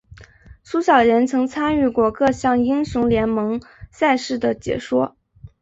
[0.63, 3.61] 苏小妍曾参与过各项英雄联盟
[3.91, 5.15] 赛事的解说。